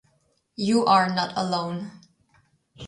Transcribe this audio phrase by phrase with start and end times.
[0.55, 1.91] You are not alone.